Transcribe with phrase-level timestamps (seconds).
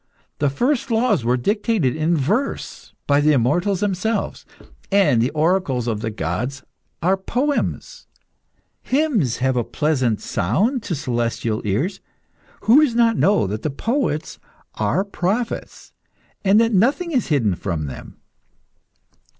[0.39, 4.47] The first laws were dictated in verse by the immortals themselves,
[4.91, 6.63] and the oracles of the gods
[7.03, 8.07] are poems.
[8.81, 11.99] Hymns have a pleasant sound to celestial ears.
[12.61, 14.39] Who does not know that the poets
[14.73, 15.93] are prophets,
[16.43, 18.17] and that nothing is hidden from them?